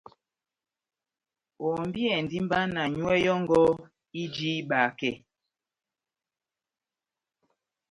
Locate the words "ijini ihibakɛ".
4.21-5.11